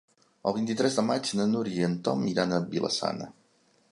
[0.51, 3.31] El vint-i-tres de maig na Núria i en Tom iran a Vila-sana.